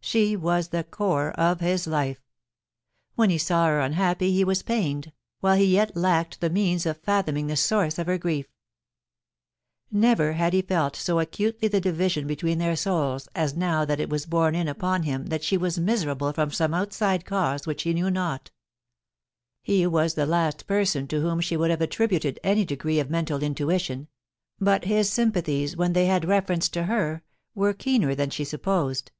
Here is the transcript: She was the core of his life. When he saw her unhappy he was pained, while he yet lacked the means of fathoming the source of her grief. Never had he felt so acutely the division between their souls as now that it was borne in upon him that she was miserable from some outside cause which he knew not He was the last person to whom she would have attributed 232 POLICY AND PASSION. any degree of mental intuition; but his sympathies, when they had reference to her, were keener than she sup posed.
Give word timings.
She 0.00 0.36
was 0.36 0.68
the 0.68 0.84
core 0.84 1.32
of 1.32 1.60
his 1.60 1.86
life. 1.86 2.22
When 3.14 3.28
he 3.28 3.36
saw 3.36 3.66
her 3.66 3.80
unhappy 3.80 4.32
he 4.32 4.42
was 4.42 4.62
pained, 4.62 5.12
while 5.40 5.56
he 5.58 5.66
yet 5.66 5.94
lacked 5.94 6.40
the 6.40 6.48
means 6.48 6.86
of 6.86 6.96
fathoming 7.02 7.46
the 7.48 7.56
source 7.56 7.98
of 7.98 8.06
her 8.06 8.16
grief. 8.16 8.46
Never 9.92 10.32
had 10.32 10.54
he 10.54 10.62
felt 10.62 10.96
so 10.96 11.18
acutely 11.20 11.68
the 11.68 11.82
division 11.82 12.26
between 12.26 12.56
their 12.56 12.74
souls 12.74 13.28
as 13.34 13.54
now 13.54 13.84
that 13.84 14.00
it 14.00 14.08
was 14.08 14.24
borne 14.24 14.54
in 14.54 14.66
upon 14.66 15.02
him 15.02 15.26
that 15.26 15.44
she 15.44 15.58
was 15.58 15.78
miserable 15.78 16.32
from 16.32 16.52
some 16.52 16.72
outside 16.72 17.26
cause 17.26 17.66
which 17.66 17.82
he 17.82 17.92
knew 17.92 18.10
not 18.10 18.50
He 19.60 19.86
was 19.86 20.14
the 20.14 20.24
last 20.24 20.66
person 20.66 21.06
to 21.08 21.20
whom 21.20 21.38
she 21.42 21.54
would 21.54 21.68
have 21.68 21.82
attributed 21.82 22.36
232 22.36 22.38
POLICY 22.38 22.70
AND 22.70 22.78
PASSION. 22.78 22.78
any 22.78 22.94
degree 22.94 23.00
of 23.00 23.10
mental 23.42 23.46
intuition; 23.46 24.08
but 24.58 24.84
his 24.86 25.10
sympathies, 25.12 25.76
when 25.76 25.92
they 25.92 26.06
had 26.06 26.24
reference 26.24 26.70
to 26.70 26.84
her, 26.84 27.22
were 27.54 27.74
keener 27.74 28.14
than 28.14 28.30
she 28.30 28.42
sup 28.46 28.62
posed. 28.62 29.12